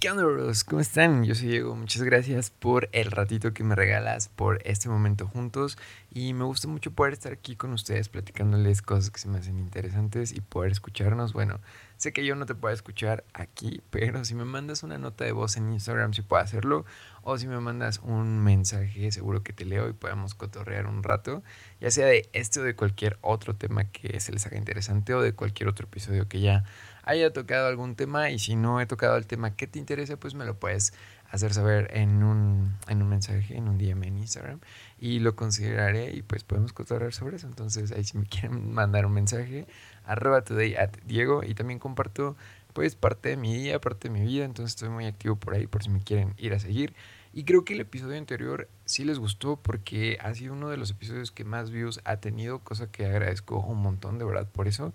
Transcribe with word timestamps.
¿Qué 0.00 0.10
onda, 0.10 0.24
bros? 0.24 0.64
¿Cómo 0.64 0.80
están? 0.80 1.24
Yo 1.24 1.34
soy 1.34 1.48
Diego. 1.48 1.76
Muchas 1.76 2.02
gracias 2.02 2.48
por 2.48 2.88
el 2.92 3.10
ratito 3.10 3.52
que 3.52 3.64
me 3.64 3.74
regalas, 3.74 4.28
por 4.28 4.62
este 4.64 4.88
momento 4.88 5.26
juntos. 5.26 5.76
Y 6.10 6.32
me 6.32 6.44
gusta 6.44 6.68
mucho 6.68 6.90
poder 6.90 7.12
estar 7.12 7.34
aquí 7.34 7.54
con 7.54 7.74
ustedes 7.74 8.08
platicándoles 8.08 8.80
cosas 8.80 9.10
que 9.10 9.20
se 9.20 9.28
me 9.28 9.36
hacen 9.36 9.58
interesantes 9.58 10.32
y 10.32 10.40
poder 10.40 10.72
escucharnos. 10.72 11.34
Bueno, 11.34 11.60
sé 12.00 12.14
que 12.14 12.24
yo 12.24 12.34
no 12.34 12.46
te 12.46 12.54
puedo 12.54 12.72
escuchar 12.72 13.24
aquí, 13.34 13.82
pero 13.90 14.24
si 14.24 14.34
me 14.34 14.46
mandas 14.46 14.82
una 14.82 14.96
nota 14.96 15.26
de 15.26 15.32
voz 15.32 15.58
en 15.58 15.70
Instagram, 15.70 16.14
sí 16.14 16.22
puedo 16.22 16.42
hacerlo. 16.42 16.86
O 17.20 17.36
si 17.36 17.46
me 17.46 17.60
mandas 17.60 18.00
un 18.02 18.38
mensaje, 18.38 19.12
seguro 19.12 19.42
que 19.42 19.52
te 19.52 19.66
leo 19.66 19.86
y 19.86 19.92
podemos 19.92 20.34
cotorrear 20.34 20.86
un 20.86 21.02
rato. 21.02 21.42
Ya 21.78 21.90
sea 21.90 22.06
de 22.06 22.30
este 22.32 22.60
o 22.60 22.62
de 22.62 22.74
cualquier 22.74 23.18
otro 23.20 23.54
tema 23.54 23.84
que 23.84 24.18
se 24.18 24.32
les 24.32 24.46
haga 24.46 24.56
interesante 24.56 25.12
o 25.12 25.20
de 25.20 25.34
cualquier 25.34 25.68
otro 25.68 25.86
episodio 25.86 26.26
que 26.26 26.40
ya 26.40 26.64
haya 27.02 27.34
tocado 27.34 27.68
algún 27.68 27.96
tema 27.96 28.30
y 28.30 28.38
si 28.38 28.56
no 28.56 28.80
he 28.80 28.86
tocado 28.86 29.18
el 29.18 29.26
tema 29.26 29.54
que 29.54 29.66
te 29.66 29.78
interesa, 29.78 30.16
pues 30.16 30.34
me 30.34 30.46
lo 30.46 30.58
puedes 30.58 30.94
hacer 31.30 31.54
saber 31.54 31.90
en 31.96 32.22
un, 32.22 32.76
en 32.88 33.02
un 33.02 33.08
mensaje, 33.08 33.56
en 33.56 33.68
un 33.68 33.78
DM 33.78 34.04
en 34.04 34.18
Instagram 34.18 34.60
y 34.98 35.20
lo 35.20 35.36
consideraré 35.36 36.12
y 36.12 36.22
pues 36.22 36.44
podemos 36.44 36.72
cotorrear 36.72 37.12
sobre 37.12 37.36
eso. 37.36 37.46
Entonces 37.46 37.92
ahí 37.92 38.04
si 38.04 38.18
me 38.18 38.26
quieren 38.26 38.72
mandar 38.72 39.06
un 39.06 39.12
mensaje, 39.12 39.66
arroba 40.10 40.42
today 40.42 40.74
at 40.74 40.90
Diego 41.06 41.42
y 41.44 41.54
también 41.54 41.78
comparto 41.78 42.36
pues 42.72 42.94
parte 42.94 43.30
de 43.30 43.36
mi 43.36 43.54
día, 43.54 43.80
parte 43.80 44.08
de 44.08 44.14
mi 44.14 44.24
vida, 44.24 44.44
entonces 44.44 44.74
estoy 44.74 44.88
muy 44.88 45.06
activo 45.06 45.36
por 45.36 45.54
ahí 45.54 45.66
por 45.66 45.82
si 45.82 45.90
me 45.90 46.00
quieren 46.00 46.34
ir 46.36 46.52
a 46.54 46.58
seguir. 46.58 46.94
Y 47.32 47.44
creo 47.44 47.64
que 47.64 47.74
el 47.74 47.80
episodio 47.80 48.18
anterior 48.18 48.68
sí 48.84 49.04
les 49.04 49.18
gustó 49.18 49.56
porque 49.56 50.18
ha 50.20 50.34
sido 50.34 50.52
uno 50.52 50.68
de 50.68 50.76
los 50.76 50.90
episodios 50.90 51.30
que 51.30 51.44
más 51.44 51.70
views 51.70 52.00
ha 52.04 52.16
tenido, 52.16 52.58
cosa 52.60 52.90
que 52.90 53.06
agradezco 53.06 53.60
un 53.60 53.78
montón 53.78 54.18
de 54.18 54.24
verdad 54.24 54.48
por 54.48 54.66
eso 54.66 54.92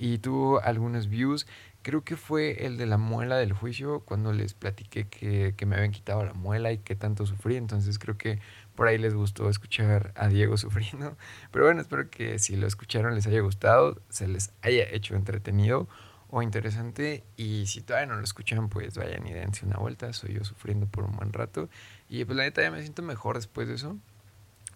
y 0.00 0.18
tuvo 0.18 0.60
algunos 0.62 1.08
views. 1.08 1.46
Creo 1.82 2.04
que 2.04 2.16
fue 2.16 2.66
el 2.66 2.78
de 2.78 2.86
la 2.86 2.96
muela 2.96 3.36
del 3.36 3.52
juicio, 3.52 4.00
cuando 4.00 4.32
les 4.32 4.54
platiqué 4.54 5.06
que, 5.08 5.54
que 5.56 5.66
me 5.66 5.76
habían 5.76 5.92
quitado 5.92 6.24
la 6.24 6.32
muela 6.32 6.72
y 6.72 6.78
que 6.78 6.96
tanto 6.96 7.26
sufrí. 7.26 7.56
Entonces 7.56 7.98
creo 7.98 8.16
que 8.16 8.38
por 8.80 8.88
ahí 8.88 8.96
les 8.96 9.12
gustó 9.12 9.50
escuchar 9.50 10.10
a 10.16 10.28
Diego 10.28 10.56
sufriendo. 10.56 11.14
Pero 11.52 11.66
bueno, 11.66 11.82
espero 11.82 12.08
que 12.08 12.38
si 12.38 12.56
lo 12.56 12.66
escucharon 12.66 13.14
les 13.14 13.26
haya 13.26 13.42
gustado, 13.42 14.00
se 14.08 14.26
les 14.26 14.52
haya 14.62 14.84
hecho 14.90 15.16
entretenido 15.16 15.86
o 16.30 16.40
interesante. 16.40 17.22
Y 17.36 17.66
si 17.66 17.82
todavía 17.82 18.06
no 18.06 18.16
lo 18.16 18.24
escuchan, 18.24 18.70
pues 18.70 18.96
vayan 18.96 19.26
y 19.26 19.34
dense 19.34 19.66
una 19.66 19.76
vuelta. 19.76 20.14
Soy 20.14 20.32
yo 20.32 20.44
sufriendo 20.44 20.86
por 20.86 21.04
un 21.04 21.14
buen 21.14 21.34
rato. 21.34 21.68
Y 22.08 22.24
pues 22.24 22.38
la 22.38 22.44
neta 22.44 22.62
ya 22.62 22.70
me 22.70 22.80
siento 22.80 23.02
mejor 23.02 23.36
después 23.36 23.68
de 23.68 23.74
eso. 23.74 23.98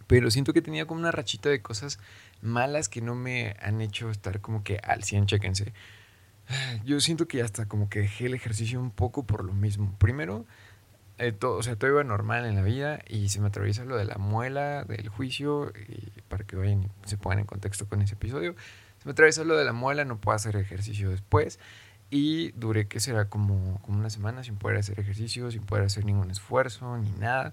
Pero 0.07 0.31
siento 0.31 0.53
que 0.53 0.61
tenía 0.61 0.87
como 0.87 1.01
una 1.01 1.11
rachita 1.11 1.49
de 1.49 1.63
cosas 1.63 1.99
malas 2.43 2.91
que 2.91 3.01
no 3.01 3.15
me 3.15 3.57
han 3.63 3.81
hecho 3.81 4.11
estar 4.11 4.43
como 4.43 4.63
que 4.65 4.81
al 4.85 5.03
100, 5.03 5.29
chéquense. 5.29 5.73
Yo 6.85 7.01
siento 7.01 7.27
que 7.27 7.41
hasta 7.41 7.69
como 7.69 7.89
que 7.89 8.01
dejé 8.01 8.27
el 8.27 8.35
ejercicio 8.35 8.79
un 8.79 8.91
poco 8.91 9.23
por 9.23 9.45
lo 9.45 9.55
mismo. 9.55 9.97
Primero, 9.99 10.45
eh, 11.19 11.33
todo, 11.33 11.57
o 11.57 11.63
sea, 11.63 11.77
todo 11.77 11.91
iba 11.91 12.05
normal 12.05 12.45
en 12.47 12.57
la 12.57 12.63
vida 12.63 13.01
y 13.09 13.29
se 13.29 13.41
me 13.41 13.49
atraviesa 13.49 13.85
lo 13.85 13.97
de 13.97 14.05
la 14.05 14.17
muela 14.17 14.85
del 14.85 15.09
juicio, 15.09 15.73
para 16.29 16.45
que 16.45 16.57
vayan 16.57 16.85
y 16.85 16.89
se 17.09 17.17
pongan 17.17 17.41
en 17.41 17.47
contexto 17.47 17.89
con 17.89 18.03
ese 18.03 18.15
episodio. 18.15 18.55
Se 18.99 19.07
me 19.07 19.13
atraviesa 19.13 19.45
lo 19.45 19.57
de 19.57 19.65
la 19.65 19.73
muela, 19.73 20.05
no 20.05 20.19
puedo 20.19 20.35
hacer 20.35 20.57
ejercicio 20.57 21.11
después. 21.11 21.61
Y 22.11 22.53
duré, 22.53 22.87
que 22.89 23.01
será? 23.01 23.29
Como, 23.29 23.81
como 23.83 23.99
una 23.99 24.11
semana 24.11 24.45
sin 24.45 24.57
poder 24.57 24.79
hacer 24.79 25.01
ejercicio, 25.01 25.51
sin 25.51 25.63
poder 25.63 25.85
hacer 25.85 26.05
ningún 26.05 26.31
esfuerzo, 26.31 26.97
ni 26.99 27.11
nada. 27.13 27.53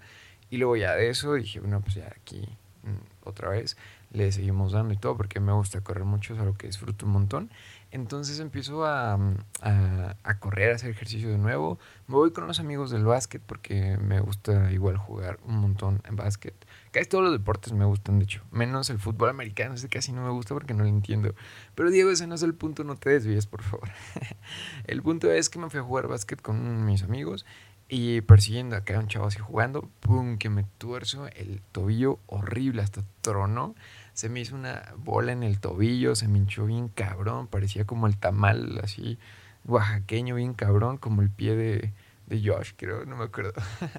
Y 0.49 0.57
luego 0.57 0.75
ya 0.75 0.95
de 0.95 1.09
eso 1.09 1.33
dije, 1.33 1.59
bueno, 1.59 1.81
pues 1.81 1.95
ya 1.95 2.07
aquí 2.07 2.47
mm, 2.83 3.27
otra 3.27 3.49
vez 3.49 3.77
le 4.11 4.31
seguimos 4.31 4.73
dando 4.73 4.93
y 4.93 4.97
todo, 4.97 5.15
porque 5.17 5.39
me 5.39 5.53
gusta 5.53 5.81
correr 5.81 6.03
mucho, 6.03 6.33
es 6.33 6.39
algo 6.39 6.55
que 6.55 6.67
disfruto 6.67 7.05
un 7.05 7.13
montón. 7.13 7.49
Entonces 7.91 8.39
empiezo 8.39 8.85
a, 8.85 9.13
a, 9.61 10.15
a, 10.23 10.39
correr, 10.39 10.71
a 10.71 10.75
hacer 10.75 10.89
ejercicio 10.89 11.29
de 11.29 11.37
nuevo. 11.37 11.77
Me 12.07 12.15
voy 12.15 12.31
con 12.31 12.47
los 12.47 12.59
amigos 12.61 12.89
del 12.89 13.03
básquet 13.03 13.41
porque 13.45 13.97
me 13.97 14.21
gusta 14.21 14.71
igual 14.71 14.97
jugar 14.97 15.39
un 15.45 15.57
montón 15.57 16.01
en 16.05 16.15
básquet. 16.15 16.55
Casi 16.91 17.07
todos 17.07 17.23
los 17.23 17.33
deportes 17.33 17.73
me 17.73 17.83
gustan, 17.83 18.19
de 18.19 18.25
hecho. 18.25 18.43
Menos 18.51 18.89
el 18.89 18.99
fútbol 18.99 19.29
americano, 19.29 19.75
ese 19.75 19.89
casi 19.89 20.13
no 20.13 20.23
me 20.23 20.31
gusta 20.31 20.53
porque 20.53 20.73
no 20.73 20.83
lo 20.83 20.89
entiendo. 20.89 21.35
Pero 21.75 21.91
Diego, 21.91 22.11
ese 22.11 22.27
no 22.27 22.35
es 22.35 22.43
el 22.43 22.53
punto, 22.53 22.85
no 22.85 22.95
te 22.95 23.09
desvíes, 23.09 23.45
por 23.45 23.61
favor. 23.61 23.89
el 24.85 25.01
punto 25.01 25.29
es 25.29 25.49
que 25.49 25.59
me 25.59 25.69
fui 25.69 25.81
a 25.81 25.83
jugar 25.83 26.07
básquet 26.07 26.41
con 26.41 26.85
mis 26.85 27.03
amigos 27.03 27.45
y 27.93 28.21
persiguiendo 28.21 28.77
acá 28.77 28.95
a 28.95 28.99
un 28.99 29.09
chavo 29.09 29.27
así 29.27 29.37
jugando, 29.39 29.89
pum, 29.99 30.37
que 30.37 30.49
me 30.49 30.63
tuerzo 30.77 31.27
el 31.27 31.61
tobillo 31.73 32.19
horrible, 32.27 32.81
hasta 32.81 33.03
trono 33.21 33.75
se 34.13 34.29
me 34.29 34.39
hizo 34.39 34.55
una 34.55 34.93
bola 34.95 35.33
en 35.33 35.43
el 35.43 35.59
tobillo, 35.59 36.15
se 36.15 36.29
me 36.29 36.37
hinchó 36.37 36.65
bien 36.65 36.87
cabrón, 36.87 37.47
parecía 37.47 37.85
como 37.85 38.07
el 38.07 38.15
tamal 38.15 38.79
así 38.81 39.19
oaxaqueño, 39.65 40.35
bien 40.35 40.53
cabrón, 40.53 40.97
como 40.97 41.21
el 41.21 41.29
pie 41.29 41.57
de, 41.57 41.93
de 42.27 42.41
Josh, 42.41 42.71
creo, 42.77 43.03
no 43.03 43.17
me 43.17 43.25
acuerdo. 43.25 43.51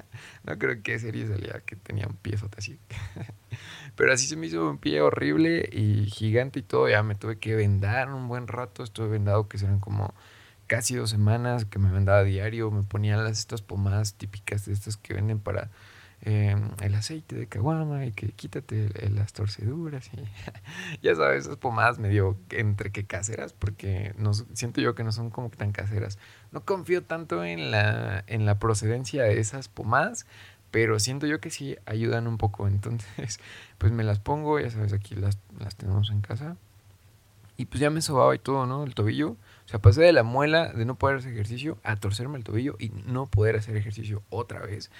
no 0.45 0.59
creo 0.59 0.83
que 0.83 0.99
serie 0.99 1.29
salía 1.29 1.61
que 1.61 1.77
tenía 1.77 2.07
un 2.07 2.17
pie 2.17 2.39
así. 2.57 2.79
Pero 3.95 4.15
así 4.15 4.27
se 4.27 4.37
me 4.37 4.47
hizo 4.47 4.71
un 4.71 4.79
pie 4.79 5.03
horrible 5.03 5.69
y 5.71 6.07
gigante 6.07 6.61
y 6.61 6.63
todo, 6.63 6.89
ya 6.89 7.03
me 7.03 7.15
tuve 7.15 7.39
que 7.39 7.55
vendar 7.55 8.11
un 8.11 8.27
buen 8.27 8.49
rato, 8.49 8.85
estuve 8.85 9.09
vendado 9.09 9.49
que 9.49 9.59
serán 9.59 9.81
como 9.81 10.15
casi 10.73 10.95
dos 10.95 11.11
semanas 11.11 11.67
que 11.67 11.79
me 11.79 11.91
vendaba 11.91 12.25
diario, 12.25 12.71
me 12.71 12.83
ponía 12.83 13.19
las 13.19 13.39
estas 13.39 13.61
pomadas 13.61 14.15
típicas 14.15 14.65
de 14.65 14.73
estas 14.73 14.97
que 14.97 15.13
venden 15.15 15.39
para 15.39 15.71
Em, 16.25 16.71
el 16.81 16.95
aceite 16.95 17.35
de 17.35 17.49
caguama 17.49 18.07
y 18.07 18.13
que 18.13 18.29
quítate 18.29 18.89
las 19.11 19.33
torceduras 19.33 20.09
y 20.15 20.23
ya 21.03 21.17
sabes, 21.17 21.47
esas 21.47 21.57
pomadas 21.57 21.99
medio 21.99 22.37
entre 22.51 22.93
que 22.93 23.05
caseras 23.05 23.53
porque 23.53 24.15
no, 24.19 24.33
siento 24.33 24.81
yo 24.81 24.95
que 24.95 25.03
no 25.03 25.11
son 25.11 25.31
como 25.31 25.51
tan 25.51 25.73
caseras. 25.73 26.19
No 26.53 26.65
confío 26.65 27.03
tanto 27.03 27.43
en 27.43 27.73
la, 27.73 28.23
en 28.29 28.47
la 28.47 28.61
procedencia 28.61 29.25
de 29.25 29.41
esas 29.41 29.67
pomadas, 29.67 30.25
pero 30.71 31.01
siento 31.01 31.27
yo 31.27 31.41
que 31.41 31.51
sí 31.51 31.77
ayudan 31.87 32.29
un 32.29 32.39
poco. 32.39 32.69
Entonces, 32.69 33.41
pues 33.79 33.91
me 33.91 34.05
las 34.05 34.21
pongo, 34.21 34.61
ya 34.61 34.71
sabes, 34.71 34.93
aquí 34.93 35.17
las, 35.17 35.39
las 35.59 35.75
tenemos 35.75 36.11
en 36.11 36.21
casa. 36.21 36.57
Y 37.57 37.67
pues 37.67 37.81
ya 37.81 37.91
me 37.91 38.01
sobaba 38.01 38.33
y 38.37 38.39
todo, 38.39 38.67
¿no? 38.67 38.85
El 38.85 38.95
tobillo. 38.95 39.37
O 39.67 39.69
sea, 39.69 39.81
pasé 39.81 40.03
de 40.03 40.13
la 40.13 40.23
muela 40.23 40.73
de 40.73 40.85
no 40.85 40.97
poder 40.97 41.19
hacer 41.19 41.33
ejercicio 41.33 41.79
a 41.83 41.97
torcerme 41.97 42.39
el 42.39 42.45
tobillo 42.45 42.77
y 42.79 42.91
no 43.07 43.27
poder 43.27 43.57
hacer 43.57 43.77
ejercicio 43.77 44.23
otra 44.31 44.61
vez. 44.61 44.91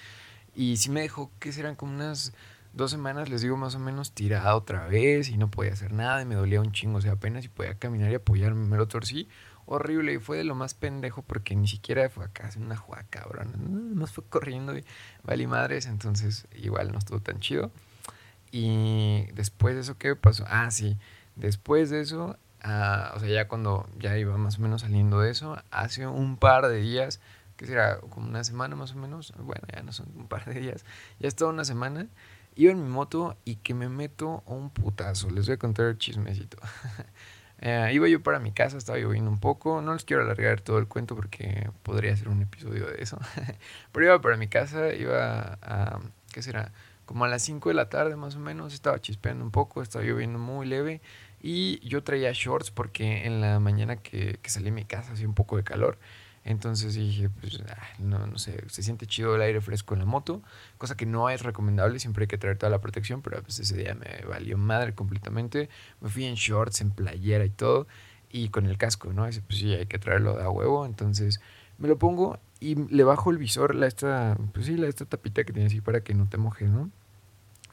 Y 0.55 0.77
sí 0.77 0.89
me 0.89 1.01
dejó 1.01 1.31
que 1.39 1.51
serán 1.51 1.75
como 1.75 1.93
unas 1.93 2.33
dos 2.73 2.91
semanas, 2.91 3.29
les 3.29 3.41
digo 3.41 3.57
más 3.57 3.75
o 3.75 3.79
menos, 3.79 4.11
tirada 4.11 4.55
otra 4.55 4.87
vez 4.87 5.29
y 5.29 5.37
no 5.37 5.49
podía 5.51 5.73
hacer 5.73 5.93
nada 5.93 6.21
y 6.21 6.25
me 6.25 6.35
dolía 6.35 6.61
un 6.61 6.71
chingo. 6.71 6.97
O 6.97 7.01
sea, 7.01 7.13
apenas 7.13 7.43
si 7.43 7.49
podía 7.49 7.75
caminar 7.75 8.11
y 8.11 8.15
apoyarme, 8.15 8.65
me 8.67 8.77
lo 8.77 8.87
torcí 8.87 9.27
horrible 9.65 10.13
y 10.13 10.17
fue 10.19 10.37
de 10.37 10.43
lo 10.43 10.55
más 10.55 10.73
pendejo 10.73 11.21
porque 11.21 11.55
ni 11.55 11.67
siquiera 11.67 12.09
fue 12.09 12.25
acá 12.25 12.47
hacer 12.47 12.61
una 12.61 12.75
jugada 12.75 13.05
cabrón. 13.09 13.95
Nos 13.95 14.11
fue 14.11 14.23
corriendo 14.25 14.77
y 14.77 14.83
vale 15.23 15.47
madres, 15.47 15.85
entonces 15.85 16.47
igual 16.55 16.91
no 16.91 16.99
estuvo 16.99 17.19
tan 17.19 17.39
chido. 17.39 17.71
Y 18.51 19.25
después 19.33 19.75
de 19.75 19.81
eso, 19.81 19.97
¿qué 19.97 20.15
pasó? 20.15 20.45
Ah, 20.47 20.69
sí, 20.71 20.97
después 21.35 21.89
de 21.89 22.01
eso, 22.01 22.37
ah, 22.63 23.11
o 23.15 23.19
sea, 23.19 23.29
ya 23.29 23.47
cuando 23.47 23.87
ya 23.99 24.17
iba 24.17 24.37
más 24.37 24.59
o 24.59 24.61
menos 24.61 24.81
saliendo 24.81 25.19
de 25.19 25.31
eso, 25.31 25.57
hace 25.71 26.07
un 26.07 26.37
par 26.37 26.67
de 26.67 26.79
días 26.79 27.19
que 27.57 27.65
será 27.65 27.99
como 27.99 28.27
una 28.27 28.43
semana 28.43 28.75
más 28.75 28.93
o 28.93 28.95
menos, 28.95 29.33
bueno, 29.37 29.61
ya 29.73 29.83
no 29.83 29.91
son 29.91 30.07
un 30.15 30.27
par 30.27 30.45
de 30.45 30.59
días, 30.59 30.85
ya 31.19 31.27
es 31.27 31.35
toda 31.35 31.51
una 31.51 31.65
semana, 31.65 32.07
iba 32.55 32.71
en 32.71 32.83
mi 32.83 32.89
moto 32.89 33.37
y 33.45 33.57
que 33.57 33.73
me 33.73 33.89
meto 33.89 34.43
un 34.45 34.69
putazo, 34.69 35.29
les 35.29 35.45
voy 35.45 35.55
a 35.55 35.57
contar 35.57 35.85
el 35.87 35.97
chismecito. 35.97 36.57
eh, 37.59 37.89
iba 37.93 38.07
yo 38.07 38.21
para 38.23 38.39
mi 38.39 38.51
casa, 38.51 38.77
estaba 38.77 38.97
lloviendo 38.97 39.29
un 39.29 39.39
poco, 39.39 39.81
no 39.81 39.93
les 39.93 40.03
quiero 40.03 40.23
alargar 40.23 40.61
todo 40.61 40.79
el 40.79 40.87
cuento 40.87 41.15
porque 41.15 41.69
podría 41.83 42.15
ser 42.17 42.29
un 42.29 42.41
episodio 42.41 42.87
de 42.87 43.01
eso, 43.01 43.19
pero 43.91 44.05
iba 44.05 44.21
para 44.21 44.37
mi 44.37 44.47
casa, 44.47 44.93
iba 44.93 45.59
a, 45.61 45.99
¿qué 46.31 46.41
será? 46.41 46.71
Como 47.05 47.25
a 47.25 47.27
las 47.27 47.41
5 47.43 47.69
de 47.69 47.75
la 47.75 47.89
tarde 47.89 48.15
más 48.15 48.35
o 48.35 48.39
menos, 48.39 48.73
estaba 48.73 48.99
chispeando 48.99 49.43
un 49.43 49.51
poco, 49.51 49.81
estaba 49.81 50.05
lloviendo 50.05 50.39
muy 50.39 50.65
leve 50.65 51.01
y 51.43 51.79
yo 51.87 52.03
traía 52.03 52.31
shorts 52.31 52.71
porque 52.71 53.25
en 53.25 53.41
la 53.41 53.59
mañana 53.59 53.97
que, 53.97 54.39
que 54.41 54.49
salí 54.49 54.65
de 54.65 54.71
mi 54.71 54.85
casa 54.85 55.11
hacía 55.11 55.27
un 55.27 55.35
poco 55.35 55.57
de 55.57 55.63
calor. 55.63 55.99
Entonces 56.45 56.93
dije, 56.95 57.29
pues 57.29 57.61
no, 57.99 58.27
no 58.27 58.37
sé, 58.37 58.63
se 58.67 58.81
siente 58.81 59.05
chido 59.05 59.35
el 59.35 59.41
aire 59.41 59.61
fresco 59.61 59.93
en 59.93 60.01
la 60.01 60.05
moto, 60.05 60.41
cosa 60.77 60.95
que 60.97 61.05
no 61.05 61.29
es 61.29 61.41
recomendable, 61.41 61.99
siempre 61.99 62.23
hay 62.23 62.27
que 62.27 62.37
traer 62.37 62.57
toda 62.57 62.69
la 62.69 62.81
protección, 62.81 63.21
pero 63.21 63.41
pues 63.43 63.59
ese 63.59 63.77
día 63.77 63.93
me 63.93 64.25
valió 64.27 64.57
madre 64.57 64.93
completamente. 64.93 65.69
Me 66.01 66.09
fui 66.09 66.25
en 66.25 66.35
shorts, 66.35 66.81
en 66.81 66.91
playera 66.91 67.45
y 67.45 67.49
todo, 67.49 67.87
y 68.29 68.49
con 68.49 68.65
el 68.65 68.77
casco, 68.77 69.13
¿no? 69.13 69.25
Ese 69.25 69.41
pues 69.41 69.59
sí, 69.59 69.73
hay 69.73 69.85
que 69.85 69.99
traerlo 69.99 70.35
de 70.35 70.43
a 70.43 70.49
huevo, 70.49 70.85
entonces 70.85 71.39
me 71.77 71.87
lo 71.87 71.97
pongo 71.97 72.39
y 72.59 72.75
le 72.75 73.03
bajo 73.03 73.31
el 73.31 73.37
visor, 73.37 73.75
la 73.75 73.87
esta, 73.87 74.37
pues 74.53 74.65
sí, 74.65 74.77
la 74.77 74.87
esta 74.87 75.05
tapita 75.05 75.43
que 75.43 75.53
tiene 75.53 75.67
así 75.67 75.81
para 75.81 76.01
que 76.01 76.13
no 76.13 76.27
te 76.27 76.37
mojes, 76.37 76.69
¿no? 76.69 76.89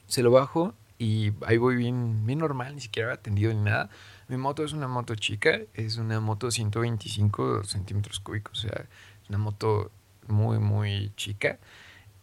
Se 0.07 0.23
lo 0.23 0.31
bajo 0.31 0.73
y 1.01 1.33
ahí 1.45 1.57
voy 1.57 1.75
bien, 1.75 2.25
bien 2.25 2.39
normal, 2.39 2.75
ni 2.75 2.81
siquiera 2.81 3.13
atendido 3.13 3.53
ni 3.53 3.61
nada 3.61 3.89
mi 4.31 4.37
moto 4.37 4.63
es 4.63 4.71
una 4.71 4.87
moto 4.87 5.13
chica, 5.15 5.59
es 5.73 5.97
una 5.97 6.21
moto 6.21 6.49
125 6.51 7.65
centímetros 7.65 8.21
cúbicos, 8.21 8.59
o 8.59 8.69
sea, 8.69 8.85
es 9.21 9.27
una 9.27 9.37
moto 9.37 9.91
muy, 10.27 10.57
muy 10.57 11.11
chica. 11.17 11.59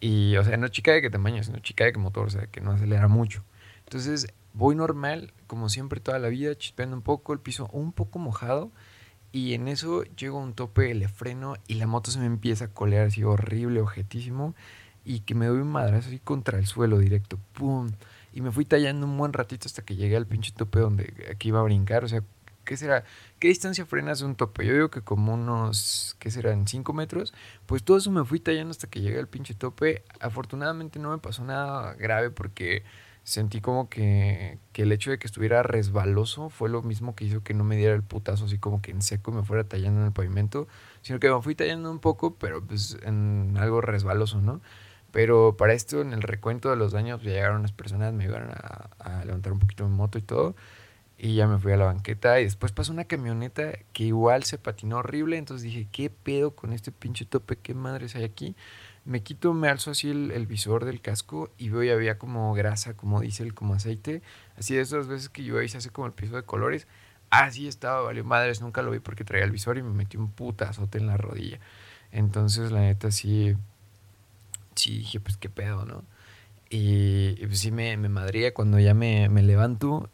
Y, 0.00 0.34
o 0.38 0.42
sea, 0.44 0.56
no 0.56 0.68
chica 0.68 0.92
de 0.92 1.02
qué 1.02 1.10
tamaño, 1.10 1.44
sino 1.44 1.58
chica 1.58 1.84
de 1.84 1.92
qué 1.92 1.98
motor, 1.98 2.26
o 2.26 2.30
sea, 2.30 2.46
que 2.46 2.62
no 2.62 2.70
acelera 2.70 3.08
mucho. 3.08 3.44
Entonces, 3.80 4.32
voy 4.54 4.74
normal, 4.74 5.34
como 5.46 5.68
siempre 5.68 6.00
toda 6.00 6.18
la 6.18 6.28
vida, 6.28 6.56
chispeando 6.56 6.96
un 6.96 7.02
poco, 7.02 7.34
el 7.34 7.40
piso 7.40 7.68
un 7.72 7.92
poco 7.92 8.18
mojado. 8.18 8.72
Y 9.30 9.52
en 9.52 9.68
eso 9.68 10.04
llego 10.16 10.38
a 10.38 10.42
un 10.42 10.54
tope, 10.54 10.94
le 10.94 11.08
freno 11.08 11.56
y 11.66 11.74
la 11.74 11.86
moto 11.86 12.10
se 12.10 12.20
me 12.20 12.24
empieza 12.24 12.66
a 12.66 12.68
colear 12.68 13.08
así 13.08 13.22
horrible, 13.22 13.82
objetísimo. 13.82 14.54
Y 15.04 15.20
que 15.20 15.34
me 15.34 15.44
doy 15.44 15.60
un 15.60 15.70
madrazo 15.70 16.08
así 16.08 16.20
contra 16.20 16.58
el 16.58 16.66
suelo 16.66 16.98
directo. 16.98 17.38
¡Pum! 17.52 17.90
Y 18.32 18.40
me 18.40 18.52
fui 18.52 18.64
tallando 18.64 19.06
un 19.06 19.16
buen 19.16 19.32
ratito 19.32 19.66
hasta 19.66 19.82
que 19.82 19.96
llegué 19.96 20.16
al 20.16 20.26
pinche 20.26 20.52
tope 20.52 20.80
donde 20.80 21.28
aquí 21.30 21.48
iba 21.48 21.60
a 21.60 21.62
brincar. 21.62 22.04
O 22.04 22.08
sea, 22.08 22.22
¿qué 22.64 22.76
será? 22.76 23.04
¿Qué 23.38 23.48
distancia 23.48 23.86
frenas 23.86 24.22
un 24.22 24.36
tope? 24.36 24.66
Yo 24.66 24.74
digo 24.74 24.90
que 24.90 25.00
como 25.00 25.34
unos, 25.34 26.16
¿qué 26.18 26.30
serán? 26.30 26.68
5 26.68 26.92
metros. 26.92 27.34
Pues 27.66 27.82
todo 27.82 27.96
eso 27.96 28.10
me 28.10 28.24
fui 28.24 28.40
tallando 28.40 28.70
hasta 28.70 28.88
que 28.88 29.00
llegué 29.00 29.18
al 29.18 29.28
pinche 29.28 29.54
tope. 29.54 30.04
Afortunadamente 30.20 30.98
no 30.98 31.10
me 31.10 31.18
pasó 31.18 31.44
nada 31.44 31.94
grave 31.94 32.30
porque 32.30 32.84
sentí 33.28 33.60
como 33.60 33.88
que, 33.90 34.58
que, 34.72 34.82
el 34.82 34.92
hecho 34.92 35.10
de 35.10 35.18
que 35.18 35.26
estuviera 35.26 35.62
resbaloso 35.62 36.48
fue 36.48 36.70
lo 36.70 36.82
mismo 36.82 37.14
que 37.14 37.26
hizo 37.26 37.42
que 37.42 37.52
no 37.52 37.62
me 37.62 37.76
diera 37.76 37.94
el 37.94 38.02
putazo 38.02 38.46
así 38.46 38.56
como 38.58 38.80
que 38.80 38.90
en 38.90 39.02
seco 39.02 39.32
me 39.32 39.42
fuera 39.42 39.64
tallando 39.64 40.00
en 40.00 40.06
el 40.06 40.12
pavimento, 40.12 40.66
sino 41.02 41.20
que 41.20 41.30
me 41.30 41.42
fui 41.42 41.54
tallando 41.54 41.90
un 41.90 41.98
poco, 41.98 42.36
pero 42.36 42.64
pues 42.64 42.96
en 43.02 43.54
algo 43.58 43.82
resbaloso, 43.82 44.40
¿no? 44.40 44.62
Pero 45.12 45.56
para 45.56 45.72
esto, 45.72 46.00
en 46.00 46.12
el 46.12 46.22
recuento 46.22 46.70
de 46.70 46.76
los 46.76 46.92
daños, 46.92 47.22
ya 47.22 47.30
llegaron 47.30 47.62
las 47.62 47.72
personas, 47.72 48.12
me 48.12 48.24
iban 48.24 48.50
a, 48.50 49.24
levantar 49.24 49.52
un 49.52 49.58
poquito 49.58 49.88
mi 49.88 49.96
moto 49.96 50.18
y 50.18 50.22
todo. 50.22 50.54
Y 51.16 51.34
ya 51.34 51.48
me 51.48 51.58
fui 51.58 51.72
a 51.72 51.76
la 51.76 51.86
banqueta 51.86 52.40
y 52.40 52.44
después 52.44 52.70
pasó 52.70 52.92
una 52.92 53.04
camioneta 53.04 53.72
que 53.92 54.04
igual 54.04 54.44
se 54.44 54.58
patinó 54.58 54.98
horrible. 54.98 55.36
Entonces 55.36 55.64
dije, 55.64 55.88
¿qué 55.90 56.10
pedo 56.10 56.52
con 56.54 56.72
este 56.72 56.92
pinche 56.92 57.24
tope? 57.24 57.56
¿Qué 57.56 57.74
madres 57.74 58.14
hay 58.14 58.24
aquí? 58.24 58.54
Me 59.04 59.22
quito, 59.22 59.54
me 59.54 59.68
alzo 59.68 59.90
así 59.90 60.10
el, 60.10 60.46
visor 60.46 60.84
del 60.84 61.00
casco 61.00 61.50
y 61.58 61.70
veo 61.70 61.82
y 61.82 61.90
había 61.90 62.18
como 62.18 62.52
grasa, 62.54 62.94
como 62.94 63.20
diésel, 63.20 63.54
como 63.54 63.74
aceite. 63.74 64.22
Así 64.56 64.74
de 64.74 64.82
esas 64.82 65.08
veces 65.08 65.28
que 65.28 65.42
yo 65.42 65.58
ahí 65.58 65.68
se 65.68 65.78
hace 65.78 65.90
como 65.90 66.06
el 66.06 66.12
piso 66.12 66.36
de 66.36 66.42
colores. 66.42 66.86
Así 67.30 67.66
estaba, 67.68 68.02
valió 68.02 68.24
madres, 68.24 68.60
nunca 68.60 68.82
lo 68.82 68.90
vi 68.90 69.00
porque 69.00 69.24
traía 69.24 69.44
el 69.44 69.50
visor 69.50 69.78
y 69.78 69.82
me 69.82 69.90
metí 69.90 70.16
un 70.16 70.30
putazote 70.30 70.98
en 70.98 71.06
la 71.06 71.16
rodilla. 71.16 71.58
Entonces, 72.12 72.70
la 72.70 72.80
neta, 72.80 73.10
sí, 73.10 73.56
sí 74.78 74.98
dije, 74.98 75.20
pues 75.20 75.36
qué 75.36 75.48
pedo, 75.48 75.84
¿no? 75.84 76.04
Y, 76.70 77.34
pues 77.46 77.60
sí 77.60 77.70
me, 77.70 77.96
me 77.96 78.08
madría 78.08 78.54
cuando 78.54 78.78
ya 78.78 78.94
me, 78.94 79.28
me 79.28 79.42
levanto 79.42 80.10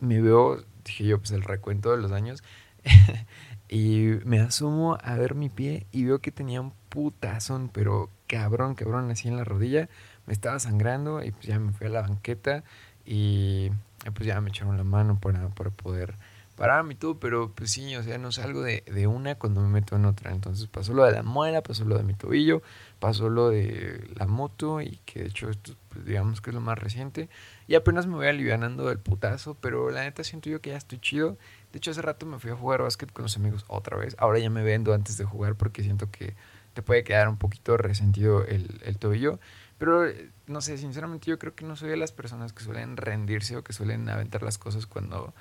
me 0.00 0.20
veo, 0.20 0.64
dije 0.84 1.04
yo, 1.04 1.18
pues 1.18 1.30
el 1.32 1.42
recuento 1.42 1.90
de 1.90 1.98
los 1.98 2.12
años. 2.12 2.42
y 3.68 4.12
me 4.24 4.40
asomo 4.40 4.98
a 5.02 5.16
ver 5.16 5.34
mi 5.34 5.48
pie 5.48 5.86
y 5.92 6.04
veo 6.04 6.20
que 6.20 6.32
tenía 6.32 6.60
un 6.60 6.72
putazón, 6.88 7.68
pero 7.68 8.10
cabrón, 8.26 8.74
cabrón, 8.74 9.10
así 9.10 9.28
en 9.28 9.36
la 9.36 9.44
rodilla. 9.44 9.88
Me 10.26 10.32
estaba 10.32 10.58
sangrando 10.58 11.22
y 11.22 11.30
pues 11.32 11.46
ya 11.46 11.58
me 11.58 11.72
fui 11.72 11.86
a 11.86 11.90
la 11.90 12.02
banqueta 12.02 12.64
y 13.04 13.70
pues 14.14 14.26
ya 14.26 14.40
me 14.40 14.50
echaron 14.50 14.76
la 14.76 14.84
mano 14.84 15.18
para, 15.20 15.48
para 15.50 15.70
poder 15.70 16.14
pararme 16.58 16.94
y 16.94 16.96
todo, 16.96 17.20
pero 17.20 17.52
pues 17.54 17.70
sí, 17.70 17.94
o 17.94 18.02
sea, 18.02 18.18
no 18.18 18.32
salgo 18.32 18.62
de, 18.62 18.82
de, 18.86 19.06
una 19.06 19.36
cuando 19.36 19.60
me 19.60 19.68
meto 19.68 19.94
en 19.94 20.04
otra. 20.04 20.32
Entonces 20.32 20.66
pasó 20.66 20.92
lo 20.92 21.04
de 21.04 21.12
la 21.12 21.22
muela, 21.22 21.62
pasó 21.62 21.84
lo 21.84 21.96
de 21.96 22.02
mi 22.02 22.14
tobillo, 22.14 22.62
pasó 22.98 23.30
lo 23.30 23.48
de 23.48 24.10
la 24.16 24.26
moto 24.26 24.80
y 24.80 24.98
que 25.06 25.20
de 25.20 25.28
hecho 25.28 25.48
esto 25.48 25.76
pues, 25.88 26.04
digamos 26.04 26.40
que 26.40 26.50
es 26.50 26.54
lo 26.54 26.60
más 26.60 26.76
reciente. 26.76 27.28
Y 27.68 27.76
apenas 27.76 28.06
me 28.08 28.16
voy 28.16 28.26
alivianando 28.26 28.88
del 28.88 28.98
putazo, 28.98 29.54
pero 29.54 29.90
la 29.90 30.02
neta 30.02 30.24
siento 30.24 30.50
yo 30.50 30.60
que 30.60 30.70
ya 30.70 30.76
estoy 30.76 30.98
chido. 30.98 31.38
De 31.72 31.78
hecho 31.78 31.92
hace 31.92 32.02
rato 32.02 32.26
me 32.26 32.40
fui 32.40 32.50
a 32.50 32.56
jugar 32.56 32.82
básquet 32.82 33.12
con 33.12 33.22
los 33.22 33.36
amigos 33.36 33.64
otra 33.68 33.96
vez. 33.96 34.16
Ahora 34.18 34.40
ya 34.40 34.50
me 34.50 34.62
vendo 34.62 34.92
antes 34.92 35.16
de 35.16 35.24
jugar 35.24 35.54
porque 35.54 35.84
siento 35.84 36.10
que 36.10 36.34
te 36.74 36.82
puede 36.82 37.04
quedar 37.04 37.28
un 37.28 37.38
poquito 37.38 37.76
resentido 37.76 38.44
el, 38.44 38.80
el 38.84 38.98
tobillo. 38.98 39.38
Pero 39.78 40.06
no 40.48 40.60
sé, 40.60 40.76
sinceramente 40.76 41.30
yo 41.30 41.38
creo 41.38 41.54
que 41.54 41.64
no 41.64 41.76
soy 41.76 41.88
de 41.90 41.96
las 41.96 42.10
personas 42.10 42.52
que 42.52 42.64
suelen 42.64 42.96
rendirse 42.96 43.56
o 43.56 43.62
que 43.62 43.72
suelen 43.72 44.08
aventar 44.08 44.42
las 44.42 44.58
cosas 44.58 44.86
cuando 44.86 45.32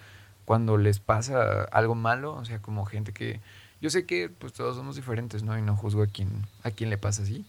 cuando 0.48 0.78
les 0.78 1.02
pasa 1.02 1.64
algo 1.74 1.94
malo, 1.94 2.34
o 2.34 2.46
sea, 2.46 2.62
como 2.62 2.86
gente 2.86 3.12
que 3.12 3.42
yo 3.82 3.90
sé 3.90 4.06
que 4.06 4.30
pues 4.30 4.54
todos 4.54 4.78
somos 4.78 4.96
diferentes, 4.96 5.44
¿no? 5.44 5.58
Y 5.58 5.62
no 5.62 5.76
juzgo 5.76 6.04
a 6.04 6.08
quien 6.08 6.46
a 6.64 6.72
quien 6.72 6.90
le 6.90 6.98
pasa 6.98 7.24
así, 7.24 7.46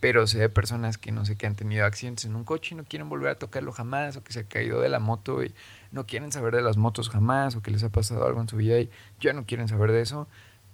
pero 0.00 0.26
sé 0.26 0.38
de 0.38 0.48
personas 0.48 0.96
que 0.96 1.12
no 1.12 1.26
sé 1.26 1.36
que 1.36 1.46
han 1.46 1.54
tenido 1.54 1.84
accidentes 1.84 2.24
en 2.24 2.34
un 2.36 2.44
coche 2.44 2.74
y 2.74 2.78
no 2.78 2.84
quieren 2.84 3.10
volver 3.10 3.28
a 3.28 3.34
tocarlo 3.34 3.72
jamás 3.72 4.16
o 4.16 4.24
que 4.24 4.32
se 4.32 4.40
ha 4.40 4.44
caído 4.44 4.80
de 4.80 4.88
la 4.88 5.00
moto 5.00 5.44
y 5.44 5.52
no 5.92 6.06
quieren 6.06 6.32
saber 6.32 6.56
de 6.56 6.62
las 6.62 6.78
motos 6.78 7.10
jamás 7.10 7.56
o 7.56 7.62
que 7.62 7.72
les 7.72 7.84
ha 7.84 7.90
pasado 7.90 8.26
algo 8.26 8.40
en 8.40 8.48
su 8.48 8.56
vida 8.56 8.80
y 8.80 8.88
ya 9.20 9.34
no 9.34 9.44
quieren 9.44 9.68
saber 9.68 9.92
de 9.92 10.00
eso. 10.00 10.26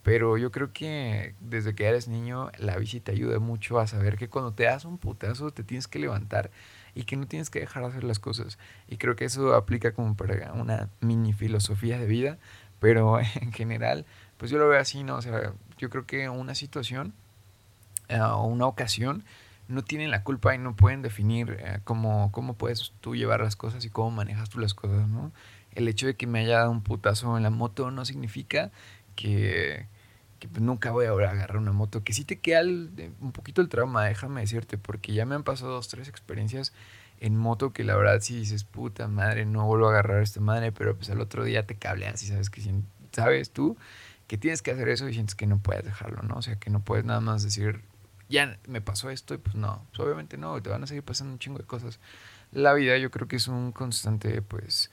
Pero 0.05 0.39
yo 0.39 0.53
creo 0.53 0.73
que 0.73 1.35
desde 1.41 1.75
que 1.75 1.87
eres 1.87 2.07
niño 2.07 2.53
la 2.59 2.77
bici 2.77 3.01
te 3.01 3.11
ayuda 3.11 3.41
mucho 3.41 3.81
a 3.81 3.89
saber 3.89 4.17
que 4.17 4.29
cuando 4.29 4.53
te 4.53 4.63
das 4.63 4.85
un 4.85 4.99
putazo 4.99 5.51
te 5.51 5.65
tienes 5.65 5.89
que 5.89 5.99
levantar 5.99 6.53
y 6.97 7.05
que 7.05 7.17
no 7.17 7.27
tienes 7.27 7.51
que 7.51 7.61
dejar 7.61 7.83
de 7.83 7.91
hacer 7.91 8.05
las 8.05 8.19
cosas. 8.19 8.59
Y 8.89 8.97
creo 8.97 9.15
que 9.15 9.27
eso 9.27 9.55
aplica 9.55 9.93
como 9.93 10.17
para 10.17 10.55
una 10.55 10.89
mini 11.01 11.35
filosofía 11.35 11.99
de 11.99 12.07
vida, 12.07 12.39
pero 12.81 13.21
en 13.41 13.53
general, 13.53 14.07
pues 14.39 14.51
yo 14.51 14.59
lo 14.59 14.67
veo 14.67 14.81
así, 14.81 15.05
¿no? 15.05 15.17
O 15.17 15.23
sea, 15.23 15.53
yo 15.79 15.91
creo 15.91 16.07
que 16.07 16.29
una 16.31 16.55
situación 16.55 17.13
eh, 18.09 18.19
o 18.19 18.45
una 18.45 18.67
ocasión 18.67 19.25
no 19.69 19.85
tienen 19.85 20.11
la 20.11 20.23
culpa 20.23 20.55
y 20.55 20.59
no 20.59 20.75
pueden 20.75 21.03
definir 21.03 21.59
eh, 21.61 21.81
cómo, 21.85 22.33
cómo 22.33 22.55
puedes 22.55 22.93
tú 23.03 23.15
llevar 23.15 23.41
las 23.41 23.57
cosas 23.57 23.85
y 23.85 23.91
cómo 23.91 24.11
manejas 24.11 24.49
tú 24.49 24.59
las 24.59 24.73
cosas, 24.73 25.07
¿no? 25.07 25.33
El 25.73 25.89
hecho 25.89 26.07
de 26.07 26.15
que 26.15 26.27
me 26.27 26.41
haya 26.41 26.61
dado 26.61 26.71
un 26.71 26.83
putazo 26.83 27.37
en 27.37 27.43
la 27.43 27.51
moto 27.51 27.91
no 27.91 28.07
significa 28.07 28.71
que, 29.17 29.87
que 30.39 30.49
pues 30.49 30.63
nunca 30.63 30.91
voy 30.91 31.07
a 31.07 31.11
agarrar 31.11 31.57
una 31.57 31.73
moto, 31.73 32.05
que 32.05 32.13
sí 32.13 32.25
te 32.25 32.39
queda 32.39 32.63
un 32.63 33.33
poquito 33.33 33.61
el 33.63 33.69
trauma, 33.69 34.05
déjame 34.05 34.43
decirte, 34.43 34.79
porque 34.79 35.13
ya 35.13 35.27
me 35.27 35.35
han 35.35 35.43
pasado 35.43 35.73
dos, 35.73 35.89
tres 35.89 36.09
experiencias 36.09 36.73
en 37.21 37.37
moto 37.37 37.73
que 37.73 37.85
la 37.85 37.97
verdad 37.97 38.21
sí 38.21 38.37
dices, 38.37 38.65
puta 38.65 39.09
madre, 39.09 39.47
no 39.47 39.67
vuelvo 39.67 39.87
a 39.87 39.91
agarrar 39.91 40.23
esta 40.23 40.41
madre, 40.41 40.73
pero 40.73 40.97
pues 40.97 41.11
al 41.11 41.21
otro 41.21 41.45
día 41.45 41.67
te 41.67 41.77
cableas 41.77 42.23
y 42.23 42.27
sabes 42.27 42.51
que 42.51 42.63
sabes 43.13 43.51
tú 43.51 43.77
que 44.27 44.39
tienes 44.39 44.63
que 44.63 44.73
hacer 44.73 44.89
eso 44.89 45.09
y 45.09 45.15
sientes 45.15 45.35
que 45.35 45.47
no 45.47 45.59
puedes 45.59 45.85
dejarlo, 45.85 46.23
¿no? 46.23 46.37
O 46.37 46.43
sea, 46.43 46.57
que 46.57 46.71
no 46.71 46.81
puedes 46.81 47.05
nada 47.05 47.21
más 47.21 47.43
decir, 47.43 47.83
ya 48.29 48.59
me 48.67 48.81
pasó 48.81 49.11
esto 49.11 49.35
y 49.35 49.39
pues 49.39 49.55
no, 49.55 49.87
pues 49.91 50.01
obviamente 50.01 50.37
no, 50.37 50.61
te 50.61 50.69
van 50.69 50.83
a 50.83 50.87
seguir 50.87 51.05
pasando 51.05 51.33
un 51.33 51.39
chingo 51.39 51.59
de 51.59 51.65
cosas. 51.65 52.01
La 52.53 52.73
vida 52.75 52.99
yo 52.99 53.11
creo 53.11 53.29
que 53.29 53.37
es 53.37 53.49
un 53.49 53.73
constante, 53.73 54.43
pues, 54.43 54.91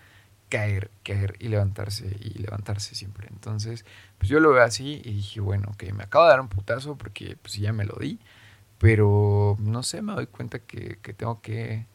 caer, 0.53 0.91
caer 1.01 1.35
y 1.39 1.47
levantarse 1.47 2.15
y 2.19 2.37
levantarse 2.37 2.93
siempre. 2.93 3.27
Entonces, 3.31 3.85
pues 4.19 4.29
yo 4.29 4.39
lo 4.39 4.51
veo 4.51 4.61
así 4.61 5.01
y 5.03 5.13
dije, 5.13 5.39
bueno, 5.39 5.73
que 5.79 5.91
me 5.93 6.03
acabo 6.03 6.25
de 6.25 6.29
dar 6.29 6.41
un 6.41 6.47
putazo 6.47 6.95
porque 6.95 7.37
pues 7.41 7.55
ya 7.55 7.73
me 7.73 7.85
lo 7.85 7.95
di, 7.99 8.19
pero 8.77 9.57
no 9.59 9.81
sé, 9.81 10.03
me 10.03 10.13
doy 10.13 10.27
cuenta 10.27 10.59
que, 10.59 10.99
que 11.01 11.11
tengo 11.15 11.41
que, 11.41 11.87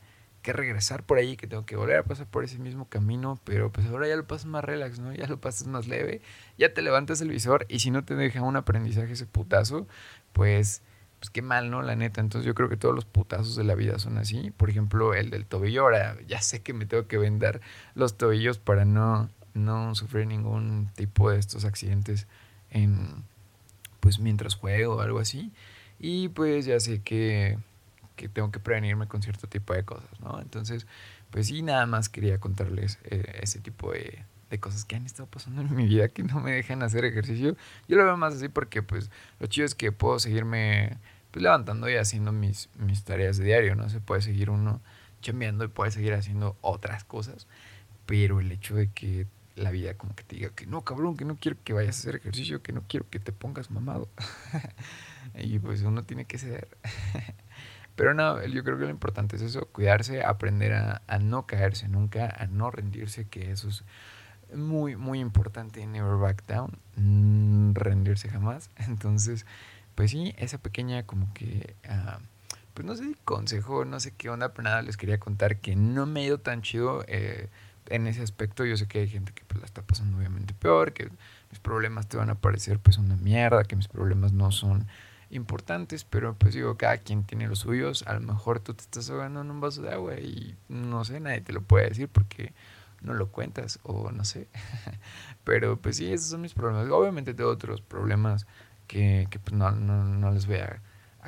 que, 0.43 0.53
regresar 0.53 1.05
por 1.05 1.19
ahí, 1.19 1.37
que 1.37 1.47
tengo 1.47 1.67
que 1.67 1.77
volver 1.77 1.99
a 1.99 2.03
pasar 2.03 2.27
por 2.27 2.43
ese 2.43 2.59
mismo 2.59 2.89
camino, 2.89 3.39
pero 3.45 3.71
pues 3.71 3.87
ahora 3.87 4.09
ya 4.09 4.17
lo 4.17 4.27
pasas 4.27 4.47
más 4.47 4.65
relax, 4.65 4.99
¿no? 4.99 5.15
Ya 5.15 5.29
lo 5.29 5.41
pasas 5.41 5.69
más 5.69 5.87
leve, 5.87 6.21
ya 6.59 6.75
te 6.75 6.83
levantas 6.83 7.21
el 7.21 7.29
visor 7.29 7.65
y 7.69 7.79
si 7.79 7.93
no 7.93 8.05
te 8.05 8.17
deja 8.17 8.43
un 8.43 8.57
aprendizaje 8.57 9.13
ese 9.13 9.27
putazo, 9.27 9.87
pues 10.33 10.83
pues 11.19 11.31
qué 11.31 11.43
mal, 11.43 11.71
¿no? 11.71 11.83
La 11.83 11.97
neta. 11.97 12.21
Entonces 12.21 12.47
yo 12.47 12.55
creo 12.55 12.69
que 12.69 12.77
todos 12.77 12.95
los 12.95 13.05
putazos 13.05 13.57
de 13.57 13.65
la 13.65 13.75
vida 13.75 13.99
son 13.99 14.19
así. 14.19 14.51
Por 14.53 14.71
ejemplo, 14.71 15.15
el 15.15 15.31
del 15.31 15.47
tobillo. 15.47 15.83
Ahora 15.83 16.17
ya 16.27 16.41
sé 16.41 16.63
que 16.63 16.73
me 16.73 16.87
tengo 16.87 17.07
que 17.07 17.19
vender 17.19 17.61
los 17.95 18.17
tobillos 18.17 18.59
para 18.59 18.85
no, 18.85 19.29
no 19.55 19.95
sufrir 19.95 20.27
ningún 20.27 20.91
tipo 20.95 21.31
de 21.31 21.39
estos 21.39 21.65
accidentes 21.65 22.27
en, 22.71 23.25
pues 24.01 24.19
mientras 24.19 24.55
juego 24.55 24.97
o 24.97 25.01
algo 25.01 25.19
así. 25.19 25.53
Y 25.99 26.29
pues 26.29 26.65
ya 26.67 26.79
sé 26.79 27.03
que, 27.03 27.59
que 28.17 28.29
tengo 28.29 28.53
que 28.53 28.61
prevenirme 28.61 29.09
con 29.09 29.23
cierto 29.23 29.49
tipo 29.49 29.75
de 29.75 29.85
cosas, 29.85 30.21
¿no? 30.21 30.41
Entonces, 30.41 30.87
pues 31.31 31.49
sí, 31.49 31.63
nada 31.63 31.87
más 31.87 32.09
quería 32.09 32.39
contarles 32.39 32.99
eh, 33.05 33.41
ese 33.43 33.59
tipo 33.59 33.93
de, 33.93 34.25
de 34.51 34.59
cosas 34.59 34.85
que 34.85 34.97
han 34.97 35.07
estado 35.07 35.29
pasando 35.29 35.61
en 35.61 35.75
mi 35.75 35.87
vida 35.87 36.09
que 36.09 36.23
no 36.23 36.41
me 36.41 36.53
dejan 36.53 36.83
hacer 36.83 37.05
ejercicio. 37.05 37.57
Yo 37.87 37.97
lo 37.97 38.05
veo 38.05 38.17
más 38.17 38.35
así 38.35 38.49
porque 38.49 38.83
pues 38.83 39.11
lo 39.41 39.47
chido 39.47 39.67
es 39.67 39.75
que 39.75 39.93
puedo 39.93 40.19
seguirme 40.19 40.97
pues, 41.31 41.43
levantando 41.43 41.89
y 41.89 41.97
haciendo 41.97 42.33
mis, 42.33 42.69
mis 42.77 43.05
tareas 43.05 43.37
de 43.39 43.45
diario, 43.45 43.75
¿no? 43.75 43.89
Se 43.89 44.01
puede 44.01 44.23
seguir 44.23 44.51
uno 44.51 44.81
chambeando 45.21 45.65
y 45.65 45.69
puede 45.69 45.91
seguir 45.91 46.15
haciendo 46.15 46.57
otras 46.61 47.05
cosas, 47.05 47.47
pero 48.07 48.41
el 48.41 48.53
hecho 48.53 48.77
de 48.77 48.89
que 48.89 49.27
la 49.57 49.71
vida 49.71 49.95
como 49.95 50.15
que 50.15 50.23
te 50.23 50.37
diga 50.37 50.51
que 50.51 50.67
no, 50.67 50.83
cabrón, 50.83 51.17
que 51.17 51.25
no 51.25 51.37
quiero 51.37 51.59
que 51.65 51.73
vayas 51.73 51.97
a 51.97 52.01
hacer 52.01 52.17
ejercicio, 52.17 52.63
que 52.63 52.73
no 52.73 52.85
quiero 52.89 53.09
que 53.11 53.19
te 53.19 53.33
pongas 53.33 53.71
mamado. 53.71 54.09
y 55.35 55.59
pues 55.59 55.83
uno 55.83 56.05
tiene 56.05 56.25
que 56.25 56.39
ceder. 56.39 56.69
Pero 57.97 58.15
no, 58.15 58.45
yo 58.47 58.63
creo 58.63 58.79
que 58.79 58.85
lo 58.85 58.91
importante 58.91 59.35
es 59.35 59.43
eso, 59.43 59.67
cuidarse, 59.67 60.23
aprender 60.23 60.73
a, 60.73 61.03
a 61.09 61.19
no 61.19 61.47
caerse 61.47 61.89
nunca, 61.89 62.33
a 62.39 62.47
no 62.47 62.71
rendirse, 62.71 63.27
que 63.27 63.51
eso 63.51 63.69
es 63.69 63.83
muy, 64.55 64.97
muy 64.97 65.21
importante, 65.21 65.87
never 65.87 66.17
back 66.17 66.47
down, 66.47 66.79
mm, 66.97 67.75
rendirse 67.75 68.29
jamás. 68.29 68.71
Entonces, 68.89 69.47
pues 69.95 70.11
sí, 70.11 70.35
esa 70.39 70.59
pequeña 70.59 71.05
como 71.05 71.33
que, 71.35 71.75
uh, 71.89 72.21
pues 72.75 72.87
no 72.87 72.95
sé, 72.97 73.15
consejo, 73.25 73.85
no 73.85 74.01
sé 74.01 74.13
qué 74.17 74.31
onda, 74.31 74.51
pero 74.53 74.65
nada, 74.65 74.83
les 74.83 74.97
quería 74.97 75.19
contar 75.19 75.57
que 75.59 75.77
no 75.77 76.07
me 76.07 76.21
ha 76.21 76.25
ido 76.25 76.39
tan 76.39 76.63
chido 76.63 77.05
eh, 77.09 77.49
en 77.89 78.07
ese 78.07 78.23
aspecto. 78.23 78.65
Yo 78.65 78.77
sé 78.77 78.87
que 78.87 79.01
hay 79.01 79.09
gente 79.09 79.33
que 79.33 79.43
pues 79.47 79.61
la 79.61 79.67
está 79.67 79.83
pasando 79.83 80.19
obviamente 80.19 80.55
peor, 80.55 80.93
que 80.93 81.11
mis 81.51 81.61
problemas 81.61 82.09
te 82.09 82.17
van 82.17 82.31
a 82.31 82.37
parecer 82.37 82.79
pues 82.79 82.99
una 82.99 83.17
mierda, 83.17 83.65
que 83.65 83.77
mis 83.77 83.89
problemas 83.89 84.33
no 84.33 84.53
son 84.53 84.87
importantes, 85.31 86.05
pero 86.05 86.35
pues 86.35 86.55
digo, 86.55 86.77
cada 86.77 86.99
quien 86.99 87.25
tiene 87.25 87.49
los 87.49 87.61
suyos. 87.61 88.05
A 88.07 88.15
lo 88.15 88.21
mejor 88.21 88.61
tú 88.61 88.75
te 88.75 88.83
estás 88.83 89.11
ahogando 89.11 89.41
en 89.41 89.51
un 89.51 89.61
vaso 89.61 89.83
de 89.83 89.93
agua 89.93 90.19
y 90.19 90.57
no 90.69 91.05
sé, 91.05 91.21
nadie 91.21 91.41
te 91.41 91.53
lo 91.53 91.63
puede 91.63 91.89
decir 91.89 92.09
porque 92.09 92.53
no 93.01 93.15
lo 93.15 93.31
cuentas 93.31 93.79
o 93.83 94.11
no 94.13 94.25
sé. 94.25 94.49
Pero 95.45 95.81
pues 95.81 95.97
sí, 95.97 96.13
esos 96.13 96.29
son 96.29 96.43
mis 96.43 96.55
problemas. 96.55 96.91
Obviamente 96.91 97.35
tengo 97.35 97.51
otros 97.51 97.81
problemas 97.81 98.47
que, 98.87 99.27
que 99.31 99.39
pues 99.39 99.55
no, 99.55 99.71
no, 99.73 100.05
no 100.05 100.31
les 100.31 100.47
voy 100.47 100.59
a 100.59 100.83